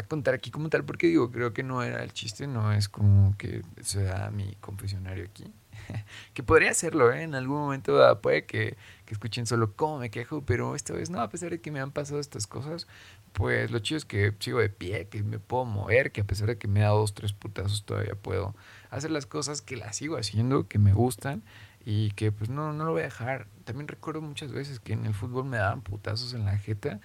contar 0.08 0.34
aquí 0.34 0.50
como 0.50 0.68
tal, 0.68 0.84
porque 0.84 1.06
digo, 1.06 1.30
creo 1.30 1.52
que 1.52 1.62
no 1.62 1.82
era 1.82 2.02
el 2.02 2.12
chiste, 2.12 2.46
no 2.46 2.72
es 2.72 2.88
como 2.88 3.36
que 3.36 3.62
sea 3.82 4.30
mi 4.30 4.54
confesionario 4.56 5.24
aquí. 5.24 5.52
que 6.34 6.42
podría 6.42 6.70
hacerlo, 6.70 7.12
¿eh? 7.12 7.22
En 7.22 7.34
algún 7.34 7.58
momento 7.58 8.20
puede 8.20 8.44
que, 8.44 8.76
que, 9.04 9.14
escuchen 9.14 9.46
solo 9.46 9.74
cómo 9.74 9.98
me 9.98 10.10
quejo, 10.10 10.44
pero 10.44 10.74
esta 10.74 10.92
vez 10.92 11.10
no, 11.10 11.20
a 11.20 11.28
pesar 11.28 11.50
de 11.50 11.60
que 11.60 11.70
me 11.70 11.80
han 11.80 11.90
pasado 11.90 12.20
estas 12.20 12.46
cosas, 12.46 12.86
pues 13.32 13.70
lo 13.70 13.78
chido 13.78 13.98
es 13.98 14.04
que 14.04 14.34
sigo 14.38 14.58
de 14.58 14.68
pie, 14.68 15.08
que 15.08 15.22
me 15.22 15.38
puedo 15.38 15.64
mover, 15.64 16.12
que 16.12 16.22
a 16.22 16.24
pesar 16.24 16.48
de 16.48 16.58
que 16.58 16.68
me 16.68 16.80
da 16.80 16.88
dos, 16.88 17.14
tres 17.14 17.32
putazos, 17.32 17.84
todavía 17.84 18.14
puedo 18.14 18.54
hacer 18.90 19.10
las 19.10 19.26
cosas 19.26 19.62
que 19.62 19.76
las 19.76 19.96
sigo 19.96 20.16
haciendo, 20.16 20.68
que 20.68 20.78
me 20.78 20.92
gustan 20.92 21.42
y 21.84 22.10
que 22.12 22.32
pues 22.32 22.50
no, 22.50 22.72
no 22.72 22.84
lo 22.84 22.92
voy 22.92 23.02
a 23.02 23.04
dejar. 23.04 23.46
También 23.64 23.88
recuerdo 23.88 24.20
muchas 24.20 24.52
veces 24.52 24.80
que 24.80 24.92
en 24.92 25.06
el 25.06 25.14
fútbol 25.14 25.44
me 25.44 25.56
daban 25.56 25.82
putazos 25.82 26.34
en 26.34 26.44
la 26.44 26.58
jeta 26.58 27.00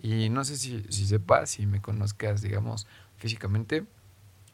y 0.00 0.28
no 0.28 0.44
sé 0.44 0.56
si, 0.56 0.84
si 0.88 1.06
sepas, 1.06 1.50
si 1.50 1.66
me 1.66 1.80
conozcas, 1.80 2.42
digamos, 2.42 2.86
físicamente. 3.16 3.84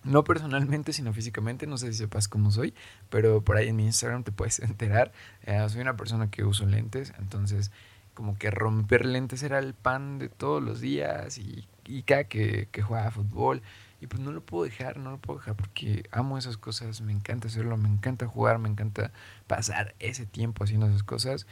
No 0.03 0.23
personalmente, 0.23 0.93
sino 0.93 1.13
físicamente. 1.13 1.67
No 1.67 1.79
sé 1.79 1.93
si 1.93 1.99
sepas 1.99 2.29
cómo 2.29 2.51
soy, 2.51 2.75
pero 3.11 3.43
por 3.43 3.57
ahí 3.57 3.69
en 3.69 3.77
mi 3.77 3.85
Instagram 3.85 4.23
te 4.23 4.33
puedes 4.33 4.59
enterar. 4.61 5.13
Eh, 5.43 5.65
soy 5.69 5.81
una 5.81 5.97
persona 5.97 6.31
que 6.31 6.45
uso 6.45 6.67
lentes, 6.67 7.13
entonces 7.19 7.71
como 8.15 8.39
que 8.39 8.51
romper 8.51 9.07
lentes 9.07 9.43
era 9.43 9.59
el 9.59 9.75
pan 9.75 10.19
de 10.21 10.29
todos 10.29 10.63
los 10.63 10.81
días 10.81 11.37
y, 11.37 11.67
y 11.85 12.03
cada 12.05 12.25
que, 12.25 12.69
que 12.71 12.83
jugaba 12.83 13.11
fútbol. 13.11 13.63
Y 14.05 14.07
pues 14.07 14.21
no 14.21 14.33
lo 14.33 14.45
puedo 14.45 14.65
dejar, 14.65 14.99
no 14.99 15.13
lo 15.13 15.17
puedo 15.17 15.39
dejar 15.39 15.57
porque 15.57 16.05
amo 16.11 16.37
esas 16.37 16.59
cosas, 16.59 17.01
me 17.01 17.11
encanta 17.11 17.49
hacerlo, 17.49 17.79
me 17.79 17.89
encanta 17.89 18.27
jugar, 18.27 18.59
me 18.59 18.69
encanta 18.69 19.13
pasar 19.47 19.95
ese 19.99 20.27
tiempo 20.27 20.63
haciendo 20.63 20.87
esas 20.87 21.03
cosas. 21.03 21.47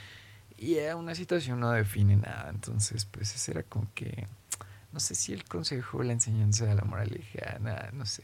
Y 0.59 0.77
una 0.95 1.15
situación 1.15 1.61
no 1.61 1.71
define 1.71 2.17
nada. 2.17 2.51
Entonces, 2.51 3.07
pues 3.07 3.35
ese 3.35 3.53
era 3.53 3.63
como 3.63 3.89
que, 3.95 4.29
no 4.93 5.01
sé 5.01 5.15
si 5.15 5.33
el 5.33 5.45
consejo, 5.45 6.03
la 6.03 6.13
enseñanza 6.13 6.67
la 6.75 6.83
moraleja, 6.83 7.59
nada, 7.59 7.89
no 7.95 8.05
sé. 8.05 8.23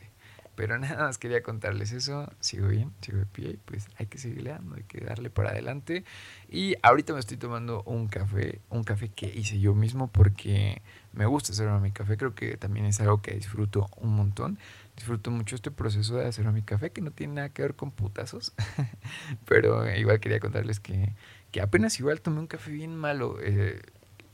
Pero 0.58 0.76
nada 0.76 1.04
más 1.04 1.18
quería 1.18 1.40
contarles 1.40 1.92
eso. 1.92 2.28
Sigo 2.40 2.66
bien, 2.66 2.90
sigo 3.00 3.18
de 3.18 3.26
pie 3.26 3.60
pues 3.64 3.86
hay 3.96 4.06
que 4.06 4.18
seguirle 4.18 4.50
dando, 4.50 4.74
hay 4.74 4.82
que 4.82 4.98
darle 4.98 5.30
para 5.30 5.50
adelante. 5.50 6.02
Y 6.50 6.74
ahorita 6.82 7.12
me 7.12 7.20
estoy 7.20 7.36
tomando 7.36 7.84
un 7.84 8.08
café, 8.08 8.60
un 8.68 8.82
café 8.82 9.08
que 9.08 9.26
hice 9.26 9.60
yo 9.60 9.76
mismo 9.76 10.08
porque 10.08 10.82
me 11.12 11.26
gusta 11.26 11.52
hacerme 11.52 11.78
mi 11.78 11.92
café. 11.92 12.16
Creo 12.16 12.34
que 12.34 12.56
también 12.56 12.86
es 12.86 13.00
algo 13.00 13.22
que 13.22 13.34
disfruto 13.34 13.88
un 13.98 14.16
montón. 14.16 14.58
Disfruto 14.96 15.30
mucho 15.30 15.54
este 15.54 15.70
proceso 15.70 16.16
de 16.16 16.26
hacerme 16.26 16.50
mi 16.50 16.62
café 16.62 16.90
que 16.90 17.02
no 17.02 17.12
tiene 17.12 17.34
nada 17.34 17.50
que 17.50 17.62
ver 17.62 17.76
con 17.76 17.92
putazos. 17.92 18.52
Pero 19.46 19.88
igual 19.96 20.18
quería 20.18 20.40
contarles 20.40 20.80
que 20.80 21.14
que 21.52 21.60
apenas 21.60 21.98
igual 22.00 22.20
tomé 22.20 22.40
un 22.40 22.48
café 22.48 22.72
bien 22.72 22.96
malo. 22.96 23.36
Eh, 23.40 23.80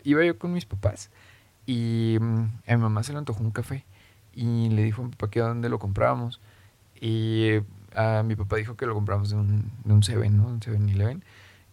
iba 0.05 0.25
yo 0.25 0.39
con 0.39 0.55
mis 0.55 0.65
papás 0.65 1.11
y 1.67 2.17
mm, 2.19 2.45
a 2.67 2.77
mi 2.77 2.83
mamá 2.83 3.03
se 3.03 3.13
le 3.13 3.19
antojó 3.19 3.43
un 3.45 3.51
café 3.51 3.85
y 4.35 4.69
le 4.71 4.83
dijo 4.83 5.03
a 5.03 5.05
mi 5.05 5.11
papá 5.11 5.31
que 5.31 5.41
dónde 5.41 5.69
lo 5.69 5.79
comprábamos. 5.79 6.41
Y 7.01 7.61
a 7.95 8.23
mi 8.25 8.37
papá 8.37 8.57
dijo 8.57 8.77
que 8.77 8.87
lo 8.87 8.95
compramos 8.95 9.31
de 9.31 9.37
un, 9.37 9.71
de 9.85 9.93
un 9.93 10.03
Seven, 10.03 10.37
¿no? 10.37 10.47
Un 10.47 10.61
7-Eleven. 10.61 11.23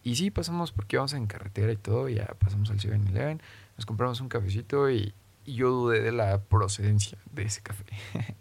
Y 0.04 0.16
sí, 0.16 0.32
pasamos 0.32 0.72
porque 0.72 0.96
íbamos 0.96 1.14
en 1.14 1.28
carretera 1.28 1.72
y 1.72 1.78
todo, 1.78 2.10
ya 2.10 2.26
pasamos 2.40 2.72
al 2.72 2.80
7-Eleven, 2.80 3.42
nos 3.78 3.86
compramos 3.86 4.20
un 4.20 4.30
cafecito 4.30 4.90
y, 4.90 5.14
y, 5.46 5.54
yo 5.56 5.70
dudé 5.70 6.02
de 6.02 6.12
la 6.12 6.42
procedencia 6.42 7.18
de 7.32 7.44
ese 7.44 7.62
café. 7.62 7.86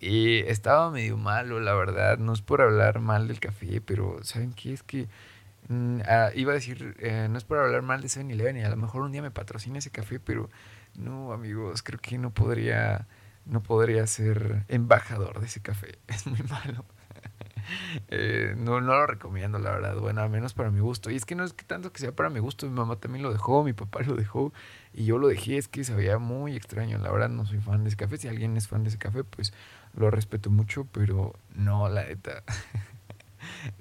y 0.00 0.38
estaba 0.40 0.90
medio 0.90 1.16
malo, 1.18 1.60
la 1.60 1.74
verdad, 1.74 2.18
no 2.18 2.32
es 2.32 2.40
por 2.40 2.62
hablar 2.62 3.00
mal 3.00 3.28
del 3.28 3.38
café, 3.38 3.82
pero 3.82 4.18
¿saben 4.22 4.54
qué? 4.54 4.72
Es 4.72 4.82
que 4.82 5.08
Mm, 5.68 6.00
ah, 6.06 6.30
iba 6.34 6.52
a 6.52 6.54
decir, 6.54 6.94
eh, 6.98 7.26
no 7.30 7.38
es 7.38 7.44
por 7.44 7.58
hablar 7.58 7.82
mal 7.82 8.02
de 8.02 8.08
7-Eleven 8.08 8.58
y 8.58 8.62
a 8.62 8.68
lo 8.68 8.76
mejor 8.76 9.02
un 9.02 9.12
día 9.12 9.22
me 9.22 9.30
patrocina 9.30 9.78
ese 9.78 9.90
café, 9.90 10.20
pero 10.20 10.50
no, 10.94 11.32
amigos, 11.32 11.82
creo 11.82 11.98
que 12.00 12.18
no 12.18 12.30
podría, 12.30 13.06
no 13.46 13.62
podría 13.62 14.06
ser 14.06 14.64
embajador 14.68 15.40
de 15.40 15.46
ese 15.46 15.60
café. 15.60 15.98
Es 16.08 16.26
muy 16.26 16.42
malo. 16.42 16.84
Eh, 18.08 18.54
no, 18.58 18.82
no 18.82 18.94
lo 18.94 19.06
recomiendo, 19.06 19.58
la 19.58 19.70
verdad. 19.70 19.96
Bueno, 19.96 20.20
al 20.20 20.28
menos 20.28 20.52
para 20.52 20.70
mi 20.70 20.80
gusto. 20.80 21.10
Y 21.10 21.16
es 21.16 21.24
que 21.24 21.34
no 21.34 21.44
es 21.44 21.54
que 21.54 21.64
tanto 21.64 21.92
que 21.92 22.00
sea 22.00 22.12
para 22.12 22.28
mi 22.28 22.38
gusto. 22.38 22.66
Mi 22.66 22.72
mamá 22.72 22.96
también 22.96 23.22
lo 23.22 23.32
dejó, 23.32 23.64
mi 23.64 23.72
papá 23.72 24.02
lo 24.02 24.16
dejó. 24.16 24.52
Y 24.92 25.06
yo 25.06 25.16
lo 25.16 25.28
dejé. 25.28 25.56
Es 25.56 25.68
que 25.68 25.82
sabía 25.82 26.18
muy 26.18 26.56
extraño. 26.56 26.98
La 26.98 27.10
verdad, 27.10 27.30
no 27.30 27.46
soy 27.46 27.60
fan 27.60 27.82
de 27.82 27.88
ese 27.88 27.96
café. 27.96 28.18
Si 28.18 28.28
alguien 28.28 28.56
es 28.58 28.68
fan 28.68 28.82
de 28.82 28.90
ese 28.90 28.98
café, 28.98 29.24
pues 29.24 29.54
lo 29.94 30.10
respeto 30.10 30.50
mucho. 30.50 30.86
Pero 30.92 31.34
no, 31.54 31.88
la 31.88 32.04
neta. 32.04 32.42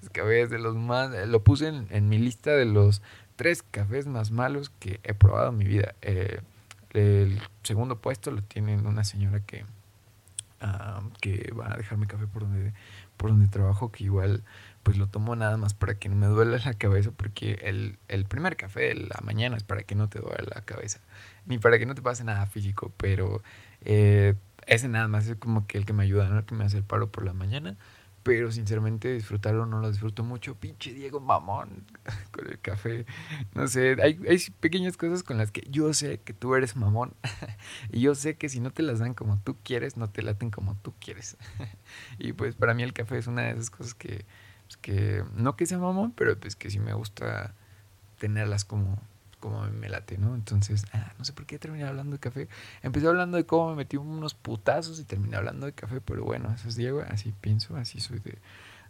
Es 0.01 0.09
café 0.09 0.41
es 0.41 0.49
de 0.49 0.59
los 0.59 0.75
más. 0.75 1.13
Eh, 1.13 1.25
lo 1.25 1.43
puse 1.43 1.67
en, 1.67 2.09
mi 2.09 2.17
lista 2.17 2.51
de 2.51 2.65
los 2.65 3.01
tres 3.35 3.63
cafés 3.63 4.07
más 4.07 4.31
malos 4.31 4.69
que 4.69 4.99
he 5.03 5.13
probado 5.13 5.49
en 5.49 5.57
mi 5.57 5.65
vida. 5.65 5.95
Eh, 6.01 6.41
el 6.93 7.41
segundo 7.63 7.99
puesto 7.99 8.31
lo 8.31 8.41
tiene 8.43 8.77
una 8.77 9.03
señora 9.03 9.39
que, 9.39 9.65
que 11.21 11.51
va 11.53 11.73
a 11.73 11.77
dejarme 11.77 12.07
café 12.07 12.27
por 12.27 12.43
donde, 12.43 12.73
por 13.17 13.31
donde 13.31 13.47
trabajo, 13.47 13.91
que 13.91 14.03
igual 14.03 14.43
pues 14.83 14.97
lo 14.97 15.07
tomo 15.07 15.35
nada 15.35 15.57
más 15.57 15.73
para 15.73 15.95
que 15.95 16.09
no 16.09 16.15
me 16.15 16.27
duele 16.27 16.59
la 16.59 16.73
cabeza, 16.73 17.11
porque 17.11 17.53
el, 17.63 17.97
el 18.09 18.25
primer 18.25 18.57
café 18.57 18.81
de 18.81 18.95
la 18.95 19.19
mañana 19.23 19.55
es 19.55 19.63
para 19.63 19.83
que 19.83 19.95
no 19.95 20.09
te 20.09 20.19
duele 20.19 20.45
la 20.53 20.61
cabeza, 20.61 20.99
ni 21.45 21.57
para 21.57 21.79
que 21.79 21.85
no 21.85 21.95
te 21.95 22.01
pase 22.01 22.23
nada 22.23 22.45
físico, 22.45 22.91
pero 22.97 23.41
eh, 23.81 24.35
ese 24.67 24.89
nada 24.89 25.07
más 25.07 25.27
es 25.27 25.37
como 25.37 25.67
que 25.67 25.77
el 25.77 25.85
que 25.85 25.93
me 25.93 26.03
ayuda, 26.03 26.29
¿no? 26.29 26.39
El 26.39 26.45
que 26.45 26.55
me 26.55 26.65
hace 26.65 26.77
el 26.77 26.83
paro 26.83 27.11
por 27.11 27.25
la 27.25 27.33
mañana 27.33 27.77
pero 28.23 28.51
sinceramente 28.51 29.13
disfrutarlo 29.13 29.65
no 29.65 29.79
lo 29.79 29.89
disfruto 29.89 30.23
mucho. 30.23 30.55
Pinche 30.55 30.93
Diego 30.93 31.19
mamón 31.19 31.85
con 32.31 32.49
el 32.49 32.59
café. 32.59 33.05
No 33.53 33.67
sé, 33.67 33.97
hay, 34.01 34.19
hay 34.27 34.39
pequeñas 34.59 34.97
cosas 34.97 35.23
con 35.23 35.37
las 35.37 35.51
que 35.51 35.61
yo 35.69 35.93
sé 35.93 36.19
que 36.21 36.33
tú 36.33 36.55
eres 36.55 36.75
mamón. 36.75 37.13
y 37.91 38.01
yo 38.01 38.15
sé 38.15 38.35
que 38.35 38.49
si 38.49 38.59
no 38.59 38.71
te 38.71 38.81
las 38.81 38.99
dan 38.99 39.13
como 39.13 39.39
tú 39.39 39.57
quieres, 39.63 39.97
no 39.97 40.09
te 40.09 40.21
laten 40.21 40.49
como 40.49 40.75
tú 40.77 40.93
quieres. 40.99 41.37
y 42.17 42.33
pues 42.33 42.55
para 42.55 42.73
mí 42.73 42.83
el 42.83 42.93
café 42.93 43.17
es 43.17 43.27
una 43.27 43.43
de 43.43 43.51
esas 43.51 43.69
cosas 43.69 43.93
que, 43.93 44.25
pues 44.65 44.77
que 44.77 45.23
no 45.35 45.55
que 45.55 45.65
sea 45.65 45.77
mamón, 45.77 46.13
pero 46.13 46.39
pues 46.39 46.55
que 46.55 46.69
sí 46.69 46.79
me 46.79 46.93
gusta 46.93 47.53
tenerlas 48.17 48.63
como 48.63 49.01
como 49.43 49.61
me 49.71 49.89
late, 49.89 50.17
¿no? 50.17 50.35
Entonces, 50.35 50.85
ah, 50.93 51.11
no 51.19 51.25
sé 51.25 51.33
por 51.33 51.45
qué 51.45 51.59
terminé 51.59 51.83
hablando 51.83 52.13
de 52.13 52.19
café. 52.19 52.47
Empecé 52.81 53.07
hablando 53.07 53.35
de 53.35 53.45
cómo 53.45 53.71
me 53.71 53.75
metí 53.75 53.97
unos 53.97 54.35
putazos 54.35 55.01
y 55.01 55.03
terminé 55.03 55.35
hablando 55.35 55.65
de 55.65 55.73
café, 55.73 55.99
pero 55.99 56.23
bueno, 56.23 56.49
eso 56.53 56.69
es 56.69 56.77
Diego, 56.77 57.03
así 57.09 57.33
pienso, 57.41 57.75
así 57.75 57.99
soy 57.99 58.19
de, 58.19 58.37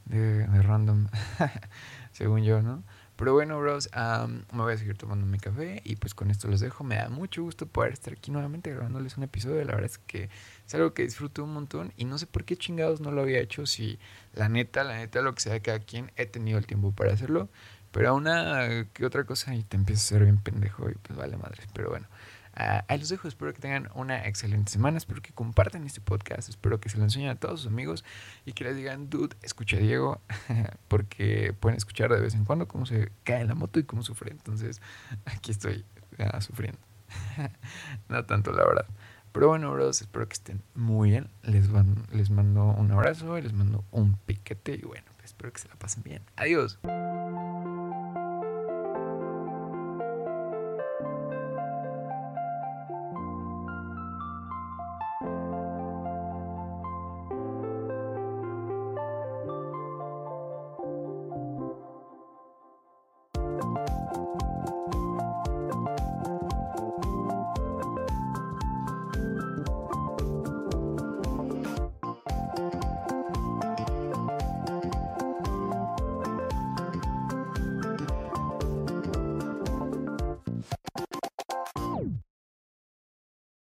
de, 0.06 0.62
random, 0.62 1.08
según 2.12 2.44
yo, 2.44 2.62
¿no? 2.62 2.84
Pero 3.16 3.34
bueno, 3.34 3.60
bros, 3.60 3.90
me 4.52 4.62
voy 4.62 4.74
a 4.74 4.78
seguir 4.78 4.96
tomando 4.96 5.26
mi 5.26 5.40
café 5.40 5.82
y 5.86 5.96
pues 5.96 6.14
con 6.14 6.30
esto 6.30 6.48
los 6.48 6.60
dejo. 6.60 6.84
Me 6.84 6.98
da 6.98 7.10
mucho 7.10 7.42
gusto 7.42 7.66
poder 7.66 7.94
estar 7.94 8.14
aquí 8.14 8.30
nuevamente 8.30 8.70
grabándoles 8.70 9.18
un 9.18 9.24
episodio. 9.24 9.64
La 9.64 9.74
verdad 9.74 9.86
es 9.86 9.98
que 9.98 10.30
es 10.68 10.76
algo 10.76 10.94
que 10.94 11.02
disfruto 11.02 11.44
un 11.44 11.54
montón 11.54 11.94
y 11.98 12.06
no 12.06 12.20
sé 12.20 12.28
por 12.28 12.44
qué 12.44 12.58
chingados 12.58 13.02
no 13.02 13.12
lo 13.12 13.22
había 13.22 13.40
hecho. 13.40 13.66
Si 13.66 13.98
la 14.34 14.50
neta, 14.50 14.84
la 14.84 14.98
neta, 14.98 15.22
lo 15.22 15.34
que 15.34 15.42
sea 15.42 15.54
de 15.54 15.62
cada 15.62 15.80
quien, 15.80 16.12
he 16.16 16.28
tenido 16.28 16.60
el 16.60 16.68
tiempo 16.68 16.92
para 16.92 17.12
hacerlo. 17.12 17.50
Pero 17.94 18.10
a 18.10 18.14
una 18.14 18.86
que 18.92 19.06
otra 19.06 19.24
cosa 19.24 19.54
y 19.54 19.64
te 19.64 19.78
empiezas 19.78 20.06
a 20.06 20.10
ser 20.10 20.24
bien 20.24 20.40
pendejo 20.40 20.90
y 20.90 20.96
pues 20.96 21.18
vale 21.18 21.38
madre. 21.38 21.62
Pero 21.74 21.92
bueno, 21.92 22.08
uh, 22.58 22.82
ahí 22.88 22.98
los 22.98 23.10
dejo. 23.10 23.28
Espero 23.28 23.54
que 23.54 23.62
tengan 23.62 23.88
una 23.94 24.26
excelente 24.26 24.72
semana. 24.72 24.98
Espero 24.98 25.22
que 25.22 25.32
compartan 25.32 25.86
este 25.86 26.02
podcast. 26.02 26.50
Espero 26.50 26.80
que 26.80 26.90
se 26.90 26.98
lo 26.98 27.04
enseñen 27.04 27.30
a 27.30 27.36
todos 27.36 27.62
sus 27.62 27.72
amigos 27.72 28.04
y 28.46 28.54
que 28.54 28.64
les 28.64 28.76
digan, 28.76 29.12
dude, 29.12 29.36
escucha 29.44 29.78
a 29.78 29.80
Diego. 29.80 30.22
porque 30.88 31.56
pueden 31.60 31.78
escuchar 31.78 32.12
de 32.12 32.20
vez 32.20 32.34
en 32.34 32.46
cuando 32.46 32.68
cómo 32.68 32.88
se 32.88 33.12
cae 33.24 33.46
la 33.46 33.54
moto 33.54 33.80
y 33.80 33.84
cómo 33.84 34.02
sufre. 34.02 34.32
Entonces, 34.32 34.82
aquí 35.26 35.52
estoy 35.52 35.86
uh, 36.18 36.42
sufriendo. 36.42 36.80
no 38.10 38.26
tanto, 38.26 38.52
la 38.54 38.66
verdad. 38.66 38.88
Pero 39.34 39.50
bueno, 39.50 39.72
bros, 39.72 40.02
espero 40.02 40.28
que 40.28 40.34
estén 40.34 40.64
muy 40.74 41.12
bien. 41.12 41.30
Les, 41.44 41.72
van, 41.72 42.08
les 42.12 42.32
mando 42.32 42.66
un 42.66 42.92
abrazo, 42.92 43.40
les 43.40 43.54
mando 43.54 43.84
un 43.92 44.16
piquete 44.16 44.74
y 44.76 44.82
bueno, 44.82 45.06
espero 45.24 45.54
que 45.54 45.60
se 45.60 45.68
la 45.68 45.76
pasen 45.76 46.02
bien. 46.02 46.24
Adiós. 46.38 46.80